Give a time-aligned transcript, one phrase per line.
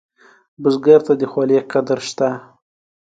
[0.61, 2.29] بزګر ته د خولې قدر شته